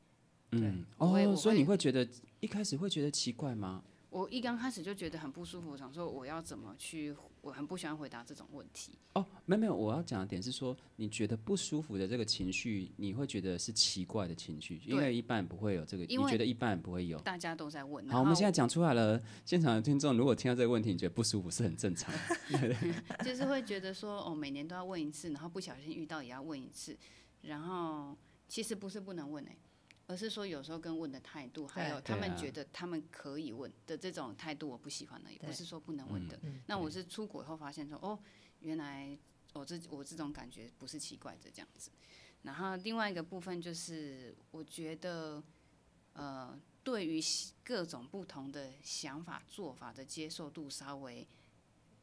[0.52, 2.08] 嗯，哦，所以你会会觉得
[2.40, 3.84] 一开始会觉得奇怪吗？
[4.18, 8.98] 我一刚开始就觉得很不舒服，我想说我要怎么去，我很不喜欢回答这种问题。
[9.14, 17.20] 哦，没有没有，我要讲的点是说，你觉得不舒服的这个情绪，你会觉得是奇怪的情绪，因为一般不会有这个，你觉得一般不会有。
[17.20, 22.76] 大家都在问，好，我们现在讲出来了，现场的听众如果听到这个问题，你觉得不舒服是很正常的。
[23.24, 26.98] 就是会觉得说，哦，每年都要问一次，然后不小心遇到也要问一次，
[27.44, 29.56] 然后其实不是不能问哎、
[30.08, 36.40] 而是说有时候跟问的态度，还有他们觉得他们可以问的这种态度，我不喜欢的，也不是说不能问的。
[36.44, 38.18] 嗯那我是出国以后发现说，哦，
[38.62, 39.18] 原来
[39.54, 41.92] 我这我这种感觉不是奇怪的这样子。
[42.44, 45.44] 然后另外一个部分就是，我觉得，
[46.14, 47.20] 呃，对于
[47.64, 51.28] 各种不同的想法做法的接受度稍微，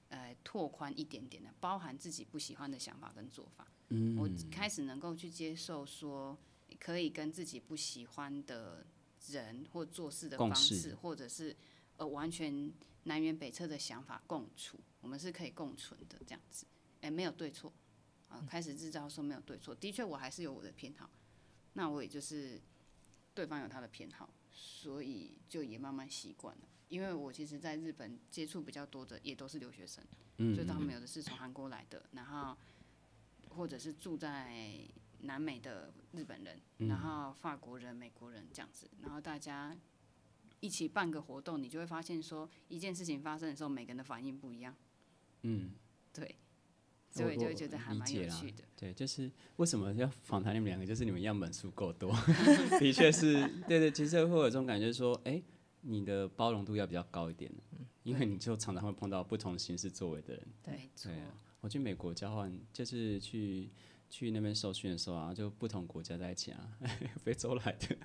[0.08, 3.66] 呃，拓宽一点点的，包含自己不喜欢的想法跟做法。
[3.88, 6.36] 嗯，我开始能够去接受说，
[6.80, 8.86] 可以跟自己不喜欢的
[9.28, 11.56] 人或做事的方式，或者是
[11.96, 12.72] 呃完全
[13.04, 16.66] 南辕北辙的想法共处，我们是可以共存的这样子，
[17.00, 17.72] 哎、没有对错
[18.28, 21.08] 啊、开始制造说没有对错，的确我还是有我的偏好，
[21.74, 22.60] 那我也就是
[23.32, 26.68] 对方有他的偏好，所以就也慢慢习惯了。
[26.88, 30.04] 因为我其实在日本接触比较多的也都是留学生，
[30.38, 32.56] 嗯就他们有的是从韩国来的，然后
[33.50, 34.78] 或者是住在
[35.24, 36.88] 南美的日本人，嗯。
[36.88, 39.76] 然后法国人、美国人这样子，然后大家
[40.60, 44.74] 一起办个活动，你就会发现说，一件事情发生的时候，每个人的反应不一样，
[45.42, 45.72] 嗯，
[46.12, 46.36] 对，
[47.10, 48.64] 所以就我会觉得还蛮有趣的。
[48.76, 52.10] 对，就是为什么要访谈你们两个，就是你们样本数够多，
[52.80, 55.42] 的确是，对对，其实会有这种感觉，说，哎、
[55.82, 57.52] 你的包容度要比较高一点，
[58.02, 60.46] 因为你就常常会碰到不同形式作为的人。
[60.62, 60.90] 对。
[61.02, 63.70] 对，啊，我去美国交换，就是去
[64.16, 66.70] 去那边受训的时候啊，就不同国家在一起啊，
[67.24, 67.96] 非洲来的，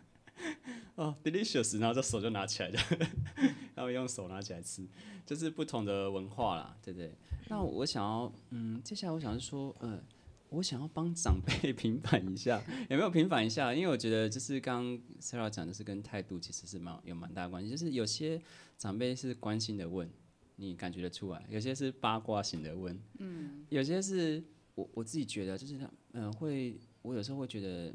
[0.96, 2.80] 哦，delicious，然后这手就拿起来的，
[3.76, 4.84] 然后用手拿起来吃，
[5.24, 7.14] 就是不同的文化啦，对不对？
[7.48, 10.02] 那我想要，嗯，接下来我想是说，呃，
[10.50, 13.72] 我想要帮长辈平反一下，有没有平反一下？
[13.72, 18.42] 因为我觉得就是刚刚 Sarah 讲的是跟态度其实是蛮有蛮大关系，就是有些
[18.80, 20.10] 长辈是关心的问，
[20.56, 24.44] 你感觉得出来；有些是八卦型的问，嗯，有些是
[24.74, 25.78] 我我自己觉得就是
[26.14, 27.94] 嗯、会我有时候会觉得。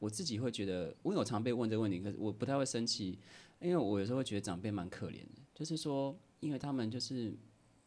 [0.00, 3.18] 我自己会觉得，因为我常被问这个问题，可是我不太会生气，
[3.58, 7.34] 因为我有时候会觉得长辈蛮可怜的，就是说，因为他们就是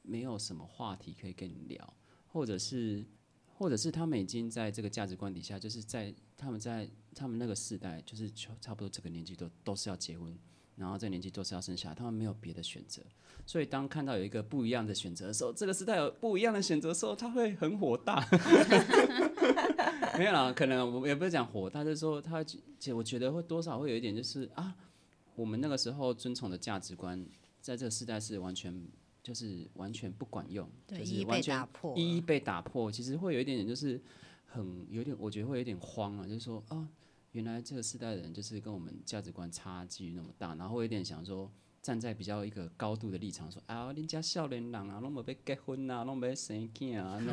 [0.01, 1.93] 没有什么话题可以跟你聊，
[2.25, 3.05] 或者是，
[3.45, 10.35] 或者是他们已经在这个价值观底下，就是在他们在他们那个世代，就是差差不多这个年纪都都是要结婚，
[10.77, 13.01] 然后这个年纪都是要生小孩，他们没有别的选择，
[13.45, 18.25] 所以当看到有一个不一样的选择的时候，这个时代有不一样的选择的时候，他会很火大。
[20.17, 24.75] 没有啦，可能我也不是讲火大，就是说他其实我觉得会多少会有一点，就是啊，
[25.35, 27.23] 我们那个时候遵从的价值观，
[27.61, 28.83] 在这个时代是完全
[29.21, 34.01] 就是完全不管用，对，就一一被是完全打破了，一一被打破，其实会有一点点就是
[34.45, 36.87] 很有点，我觉得会有点慌啊，就是说啊，
[37.37, 41.51] 原来这个时代的人就是跟我们价值观差距那么大，然后会有点想说。
[41.79, 47.31] 站在比较一个高度的立场说啊，人家少年人啊，拢没被结婚啊，拢没生囝啊，喏。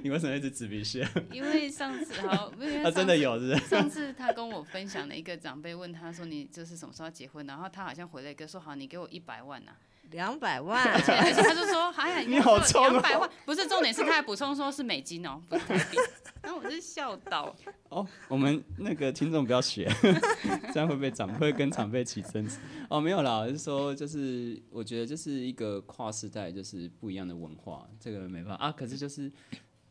[0.00, 1.08] 你为什么一直指鼻血？
[1.32, 3.66] 因为上次好，因为他真的有，是不是？
[3.66, 9.72] 上次他跟我分享了一个长辈问他说：“你就是什么时候要结婚？”然后他好像回了一个说：“好，你给我一百万呐、
[10.10, 15.96] 两百万，而且而且他就说：“哎呀，你好冲哦两百万，不是重点是他还补充说是美金哦，不是台币。”
[16.42, 17.54] 然后我就笑到，
[17.90, 19.90] 哦，我们那个听众不要学，
[20.72, 22.58] 这样会被长辈跟长辈起争执。
[22.88, 28.72] 哦，没有啦，我是说，就是我觉得就是一个跨世代，就是不一样的文化，这个没办法啊。
[28.72, 29.30] 可是就是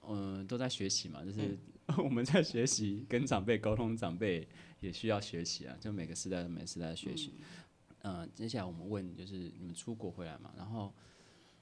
[0.08, 1.58] 嗯、都在学习嘛，就是
[1.98, 4.48] 我们在学习，跟长辈沟通，长辈
[4.80, 7.34] 也需要学习啊，就每个时代有每个时代的学习。
[8.02, 10.92] 嗯、接下来我们问，就是你们出国回来嘛，然后，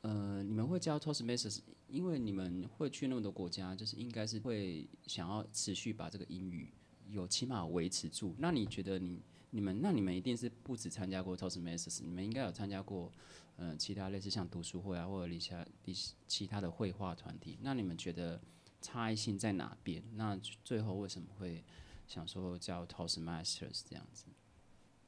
[0.01, 6.71] 呃，你们会教 Toastmasters，因为你们会去那么多国家，就是应该是会想要持续把这个英语
[7.09, 8.35] 有起码维持住。
[8.37, 13.11] 那你觉得你你们那你们一定是不止参加过 Toastmasters，你们应该有参加过，
[13.55, 17.57] 呃，其他类似像读书会啊，或者其他其其他的绘画团体。
[17.61, 18.39] 那你们觉得
[18.81, 20.03] 差异性在哪边？
[20.13, 21.63] 那最后为什么会
[22.07, 24.25] 想说教 Toastmasters 这样子？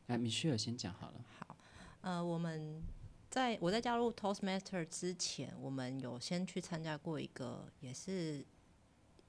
[0.08, 1.24] 哎，米歇尔先讲好了。
[1.38, 1.56] 好
[2.02, 2.82] 呃，我们
[3.30, 8.44] 在我在加入 Toastmaster 之前，我们有先去参加过一个，也是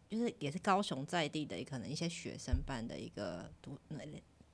[0.09, 4.05] 就是也是高雄在地的，可能一些学生办的一个读那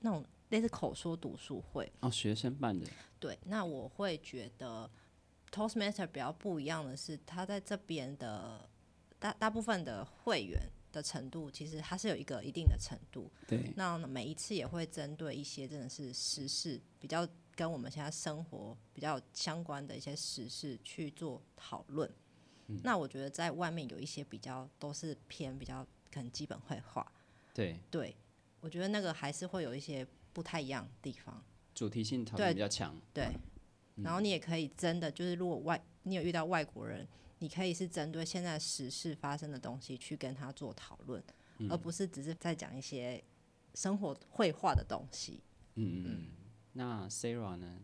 [0.00, 1.90] 那种类似口说读书会。
[2.00, 2.86] 哦，学生办的，
[3.20, 4.90] 对，那我会觉得
[5.52, 8.68] Toastmaster 比较不一样的是，他在这边的
[9.18, 10.60] 大大部分的会员
[10.92, 13.30] 的程度，其实它是有一个一定的程度。
[13.46, 22.08] 对，那每一次也会针对一些真的是时事比较跟我们现在生活比较相关的一些时事去做讨论。
[22.82, 27.06] 那我觉得在外面有一些比较都是偏比较可能基本绘画，
[27.54, 28.16] 对，对
[28.60, 31.42] 我觉得那个还是会有一些不太一样的地方。
[31.74, 32.94] 主题性讨论对比较强。
[33.14, 33.30] 对，
[34.02, 37.06] 然后你也可以真的就是，如果外你有遇到外国人，
[37.38, 41.22] 你可以是针对现在时事发生的东西去跟他做讨论，
[41.70, 43.22] 而不是只是在讲一些
[43.74, 45.40] 生活绘画的东西。
[45.74, 46.26] 嗯嗯嗯。
[46.76, 47.80] 那 Sarah 呢？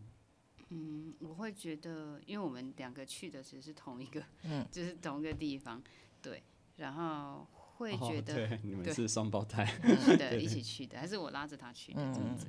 [0.68, 5.82] 嗯，我会觉得，因为我们两个去的其实是同一个，嗯 就是同一个地方，
[6.22, 6.42] 对，
[6.76, 9.64] 然后会觉哦、得，对，你们是双胞胎。
[9.82, 12.46] 嗯，对， 一起去的，还是我拉着他去的这样子。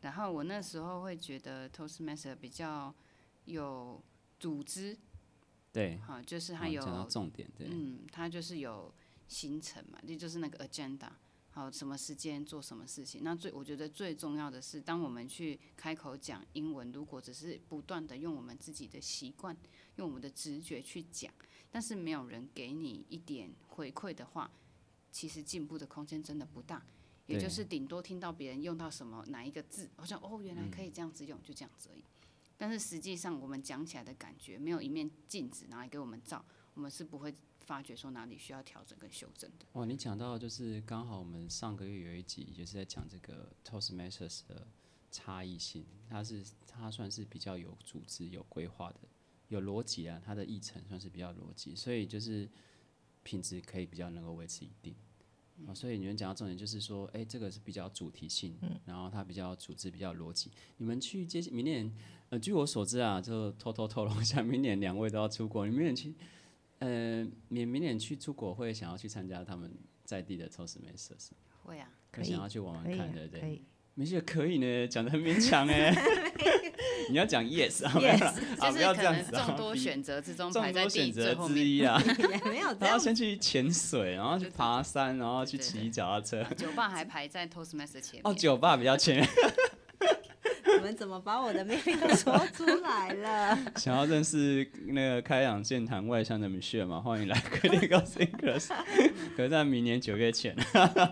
[0.00, 2.94] 然后我那时候会觉得 Toastmaster 比较
[3.44, 4.02] 有
[4.38, 4.98] 组织，
[5.72, 8.92] 对，好，就是他有，讲到重点，对，嗯，他就是有
[9.28, 11.08] 行程嘛，也就是那个 agenda，
[11.54, 13.22] 好，什么时间做什么事情。
[13.22, 19.54] 那最我觉得最重要的是，当我们去开口讲英文，如果只是不断的用我们自己的习惯，
[19.96, 21.30] 用我们的直觉去讲，
[21.70, 24.50] 但是没有人给你一点回馈的话，
[25.10, 26.82] 其实进步的空间真的不大。
[27.26, 32.02] 也就是顶多听到别人用到什么哪一个字，好像哦原来可以这样子用，就这样子而已。
[32.56, 39.66] 但是实际上我们讲起来的感觉，没有一面镜子拿来给我们照，我们是不会发觉说哪里需要调整跟修正的。
[39.72, 44.66] 哦，你讲到就是刚好我们上个月有一集就是在讲这个 Toastmasters 的
[45.10, 49.00] 差异性，它是它算是比较有组织、有规划的、
[49.48, 52.48] 有逻辑啊，它的议程算是比较逻辑，所以就是
[53.22, 54.94] 品质可以比较能够维持一定。
[55.66, 60.50] 啊，所以你们讲到重点就是说，哎、这个是比较主题性，嗯然后它比较组织、比较逻辑。
[60.78, 61.94] 你们去接明年，
[62.30, 66.14] 呃，据我所知啊，就偷偷透露一下，明年两位都要出国，你明年去，
[66.82, 69.72] 呃，明明年去出国会想要去参加他们
[70.04, 71.28] 在地的 Toastmasters，
[71.62, 73.62] 会啊，可以想要去玩玩看，对不对？
[73.94, 75.94] 没事，可以呢，讲的很勉强哎。
[77.10, 81.34] 你要讲 yes 啊，没有啦啊，就是不要可能这样子啊，众多选择之中 众排多选择。
[81.46, 82.00] 之一啊。
[82.18, 86.42] 也没有这他要，先去潜水，然后去爬山，然后去骑脚踏车。
[86.56, 88.22] 酒吧还排在 Toastmaster 前面。
[88.24, 89.28] 哦，酒吧比较前面。
[90.94, 93.58] 怎么把我的秘密都说出来了？
[93.76, 98.68] 想要认识那个开朗健谈外向的 Michelle 嘛，欢迎来 Critical Thinkers。
[99.36, 100.56] 可是在明年九月前，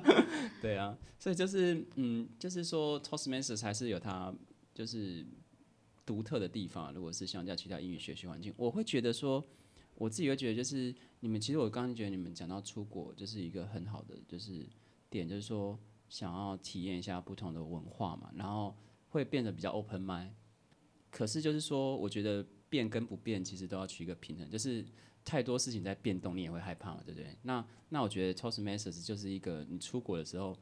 [0.60, 4.32] 对啊，所以就是嗯，就是说 Toastmasters 还是有它
[4.74, 5.24] 就是
[6.04, 6.92] 独特的地方。
[6.92, 9.44] 如果是相较其他英语学习环境，我会觉得说，
[9.94, 14.66] 我自己会觉得就是你们其实我刚刚觉得你们讲到出国就是一个很好的就是
[15.08, 18.76] 点，就是说想要体验一下不同的文化嘛，然后
[19.10, 20.30] 会变得比较 open mind。
[21.10, 24.84] 可是就是说，我觉得变跟不变其实都要取一个平衡，就是
[25.24, 27.36] 太多事情在变动，你也会害怕，对不对？
[27.42, 30.56] 那那我觉得 Toastmasters 就是一个你出国的时候，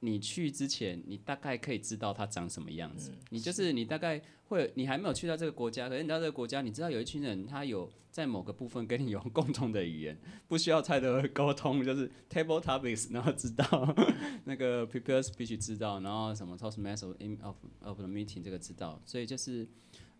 [0.00, 3.12] 你去之前，你大概可以知道它长什么样子。
[3.30, 13.94] 你就是你大概会，你还没有去到这个国家，可是你到这个国家，你知道有一群人他有在某个部分跟你有 共同的语言，不需要太多的沟通，就是 table topics，然后知道
[14.44, 19.68] 那个 prepare speech 知道，然后什么 Toastmasters in of of the meeting 这个知道，所以就是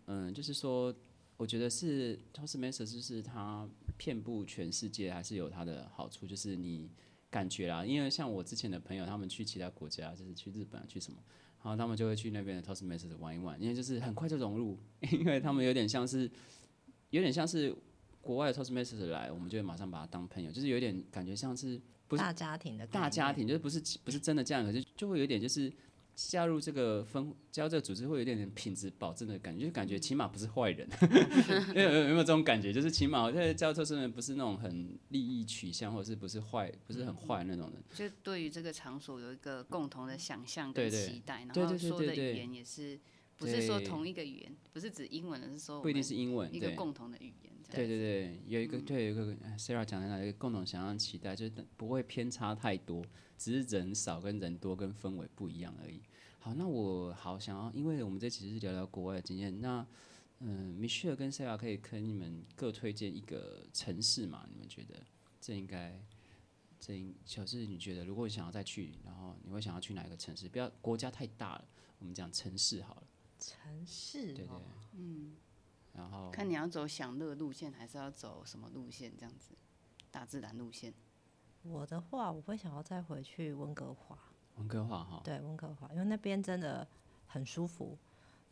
[0.05, 0.93] 嗯，就是说，
[1.37, 6.89] 我觉得是 Toastmasters 就是它遍布全世界，还是有它的好处，就是你
[7.31, 11.17] 感觉啦，因为像我之前的朋友，他们去其他国家，就是去日本去什么，
[11.63, 14.77] 然后他们就会去那边的 Toastmasters 玩一玩，因为就是很快就融入，
[15.11, 16.29] 因为他们有点像是，
[17.09, 17.73] 有点像是
[18.19, 25.71] 国外的 Toastmasters 来，我们就会马上把他当朋友，就是有点感觉像是不是大家庭的大家庭，就是不是不是真的这样，可是就会有点就是
[26.15, 30.87] 加入这个分加入这个组织会有点点品质保证的感觉，就感觉起码不是坏人，
[31.75, 32.71] 有有有没有这种感觉？
[32.71, 37.83] 就是起码在加入特殊人不是那种很利益取向，或者是不是坏，不是很坏那种人。
[37.93, 42.99] 就对于这个场所有一个共同的想象跟期待，然对对对后说的语言也是
[43.37, 46.71] 不是说同一个语言，不是指英文，而是说不一定是英文，一个。
[46.71, 47.50] 共同的语言。
[47.71, 53.03] 对对对，有一个对有一个哎 Sarah 讲的那有一个共同想象期待，就是不会偏差太多，
[53.37, 56.01] 只是人少跟人多跟氛围不一样而已。
[56.39, 59.85] 好，那我好想要，因为我们这期是聊聊国外的经验，那
[60.39, 64.47] 嗯，Michelle 跟 Sarah 可以跟你们各推荐一个城市嘛？
[64.51, 64.95] 你们觉得
[65.39, 66.03] 这应该
[66.79, 70.49] 这应小智，你觉得如果你想要再去，然后你会想要去哪一个城市？
[70.49, 71.65] 不要国家太大了，
[71.99, 73.03] 我们讲城市好了。
[73.37, 74.61] 城市对对哦，，
[74.93, 75.35] 嗯，
[75.93, 79.55] 然后看你要走享乐路线，还是要走什么路线这样子，
[80.09, 80.93] 大自然路线。
[81.63, 84.17] 我的话，我会想要再回去温哥华。
[84.55, 86.87] 温哥华哈，对，温哥华，因为那边真的
[87.25, 87.97] 很舒服。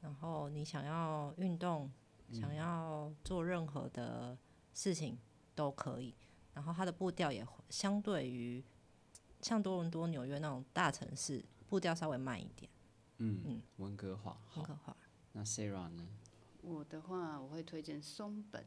[0.01, 1.91] 然后你想要运动，
[2.31, 4.37] 想要做任何的
[4.73, 5.17] 事情
[5.55, 6.15] 都可以。
[6.53, 8.63] 然后它的步调也相对于
[9.41, 12.69] 像多伦多、纽约那种大城市，步调稍微慢一点。
[13.17, 14.61] 嗯嗯，温哥华好。
[14.61, 14.95] 温哥华，
[15.33, 16.07] 那 Sarah 呢？
[16.61, 18.65] 我的话，我会推荐松本，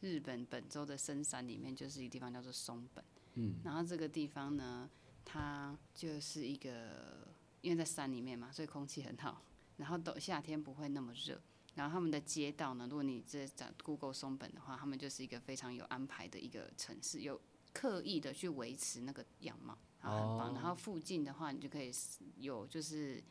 [0.00, 3.04] 日本本州的深山里面就是一个地方叫做松本。
[3.34, 4.90] 嗯，然后这个地方呢，
[5.24, 7.28] 它就是一个，
[7.60, 9.42] 因为在山里面嘛，所以空气很好，
[9.76, 11.40] 然后都夏天不会那么热。
[11.74, 17.40] 然后他们的街道呢，如果你这找 Google 松本的话，他们就是一个非常有安排的一个城市，有
[17.72, 20.54] 刻意的去维持那个样貌，然后很棒。
[20.54, 21.92] 然后附近的话，你就可以
[22.38, 23.22] 有就是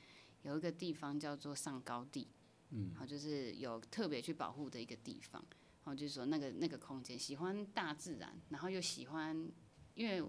[0.43, 2.25] 有一个地方叫做上高地，
[2.69, 5.43] 嗯，然后就是有特别去保护的一个地方。
[5.83, 9.49] 然后就是说那个那个空间，喜欢大自然，然后又喜欢，
[9.93, 10.21] 因为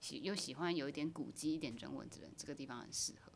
[0.00, 3.30] 喜又喜欢有一点古迹、一点人文之类，这个地方很适合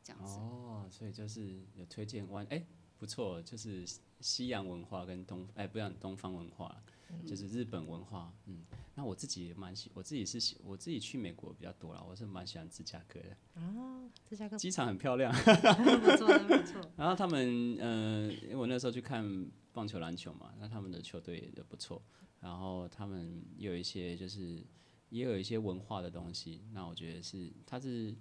[0.00, 0.34] 这样子。
[0.34, 2.64] 哦，所以就是有推荐湾，哎、
[2.96, 3.84] 不错，就是
[4.20, 6.80] 西洋文化跟东，哎、不要东方文化，
[7.26, 14.56] 就是日本文化，嗯，那我自己也蛮喜，我自己是喜，我自己去美国比较多啦，我是蛮喜欢芝加哥的，啊，芝加哥。
[14.56, 16.80] 机场很漂亮， 不错，不错。
[16.96, 22.02] 然后他们，呃，因为我那时候去看棒球、篮球嘛，那他们的球队也不错，
[22.40, 24.62] 然后他们也有一些就是
[25.10, 28.14] 也有一些文化的东西，那我觉得是它是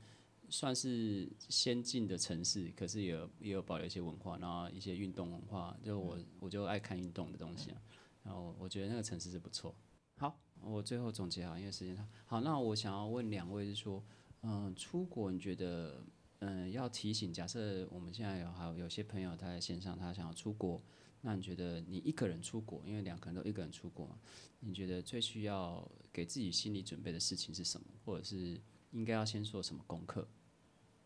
[0.50, 7.82] 算是先进的城市，可是也有也有保留一些文化，然后一些运动文化，就我我就爱看运动的东西啊，
[8.28, 9.74] 然后我觉得那个城市是不错。
[10.18, 14.04] 好，我最后总结好，因为时间上好，那我想要问两位是说，
[14.42, 16.04] 嗯、出国你觉得？
[16.40, 20.80] 嗯，要提醒，假设我们现在有还有有些朋友他在线上，他想要出国，
[21.22, 24.20] 那你觉得你一个人出国，因为两个人都一个人出国嘛，
[24.60, 28.62] 你觉得最需要给自己心理准备的事情是什么，或者是
[28.92, 30.28] 应该要先做什么功课？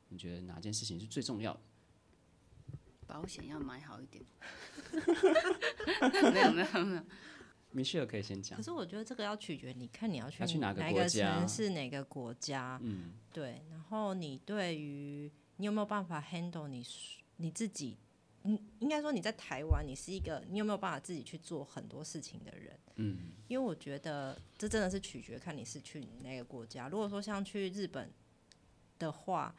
[0.10, 1.62] 你觉得哪件事情是最重要的？
[3.12, 4.24] 保险要买好一点。
[6.34, 7.04] 没有没有没有，
[7.72, 8.64] 米歇尔可以先讲可。
[8.64, 13.62] 是我觉得这个要取决你看你要去要去哪个城市、哪个国家，嗯，对。
[13.70, 16.82] 然后你对于你有没有办法 handle 你
[17.36, 17.98] 你自己？
[18.44, 22.80] 嗯，应该说你在台湾，你是一个你有没有办法自己去做很多事情的人？
[22.96, 26.88] 嗯，因为我觉得这真的是取决看你是去哪个国家。
[26.88, 28.10] 如果说像去日本
[28.98, 29.54] 的话，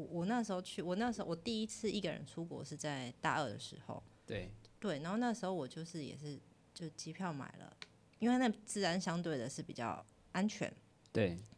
[0.00, 6.40] 我我那时候去，我那时候我第一次一个人出国是在大二的时候，对，对，然后那时候我就是也是
[6.72, 7.76] 就机票买了，
[8.18, 10.72] 因为那自然相对的是比较安全，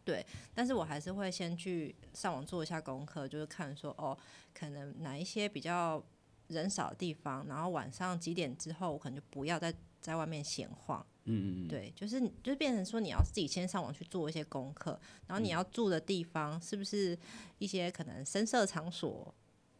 [0.05, 0.25] 对，
[0.55, 4.19] 但是我还是会先去上网做一下功课，就是看说哦，
[4.53, 6.03] 可能哪一些比较
[6.49, 11.07] 人少的地方，然后晚上几点之后，我可能就不要再在外面闲晃。
[11.25, 17.19] 嗯嗯嗯，对，就是就是变成说你要自己先上网去做一些功课，然后你要住的地方是不是
[17.59, 19.35] 一些可能深色场所？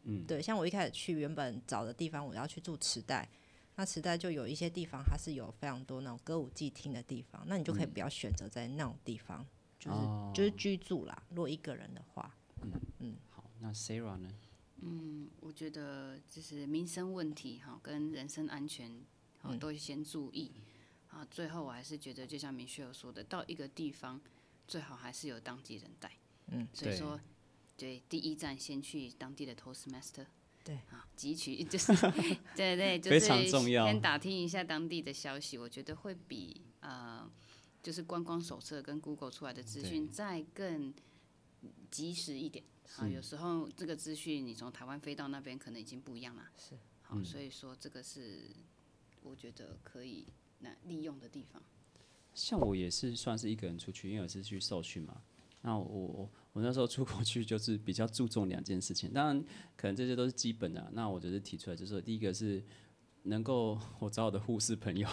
[0.05, 3.29] 嗯，对，像我一开始去原本找的地方，我要去住池袋，
[3.77, 9.47] 那池袋就有一些地方它是有非常多那种歌舞伎厅的地方，那你就可以不要选择在那种地方，
[9.79, 11.23] 就是、哦就是居住啦。
[11.31, 14.29] 如果一个人的话，嗯嗯好，那 Sarah 呢？
[14.81, 18.91] 嗯，我觉得就是民生问题哈，跟人身安全
[19.39, 20.51] 好嗯都先注意。
[21.13, 24.21] 啊，最后我还是觉得，就像明旭有说的，到一个地方
[24.67, 26.11] 最好还是有当地人带。
[26.47, 27.21] 嗯，所以说，
[27.77, 30.27] 对，第一站先去当地的 Toastmaster。
[30.65, 31.93] 对啊，汲取就是
[32.57, 37.29] 对对，就非是常重要先打听一下当地的消息，我觉得会比呃，
[37.83, 40.95] 就是观光手册跟 Google 出来的资讯再更
[41.91, 42.65] 及时一点。
[42.97, 46.49] 啊，有时候这个资讯你从台湾飞到那边可能已经不一样了。
[46.57, 48.55] 是，好，所以说这个是
[49.23, 50.29] 我觉得可以
[50.63, 51.63] 那利用的地方。
[52.33, 55.21] 像我也是算是一个人出去，因为我是去受训嘛。
[55.61, 59.45] 那我我我那时候出国去就是比较注重两件事情，当然
[59.77, 60.89] 可能这些都是基本的啊。
[60.93, 62.65] 那我就是提出来，就是说第一个是
[63.25, 65.07] 能够我找我的护士朋友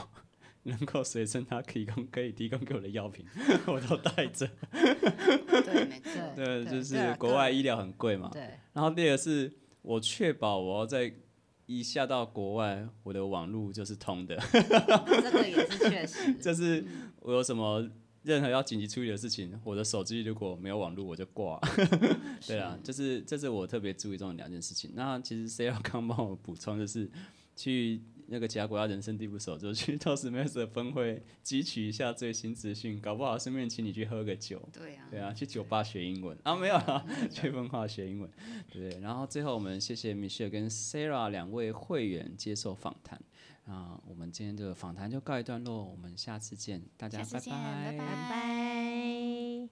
[0.63, 3.25] 能够随身他提供可以提供给我的药品，
[3.67, 4.49] 我都带着。
[4.71, 8.29] 对， 没错，对，就是国外医疗很贵嘛。
[8.31, 11.13] 对，然后第二个是我确保我要在
[11.69, 16.33] 一下到国外，我的网络就是通的，这个也是确实。
[16.41, 16.83] 就是
[17.19, 17.87] 我有什么
[18.23, 21.61] 任何要紧急处理的事情，我的手机如果没有网络我就挂。
[22.47, 24.89] 对啊，就是这是我特别注意中的两件事情。
[24.95, 27.07] 那其实 C L 刚帮我补充，就是
[27.55, 34.61] 去那个其他国家人生地不熟，就去到时 Mars 的峰会汲取一下最新资讯，搞不好顺便请你去喝个酒。
[34.71, 36.79] 对啊，对啊，去酒吧学英文啊，没有，
[37.29, 38.29] 去文化学英文。
[38.71, 43.19] 对，然后最后我们谢谢 Michelle 跟 Sarah 两位会员接受访谈
[43.65, 49.69] 啊，我们今天的访谈就告一段落，我们下次见，大家拜拜拜拜。